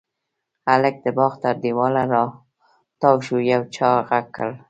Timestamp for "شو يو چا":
3.25-3.89